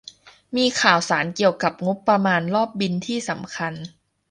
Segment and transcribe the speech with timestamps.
[0.55, 3.73] มีข่าวสารเกี่ยวกับงบประมาณรอบบิลที่สำคัญ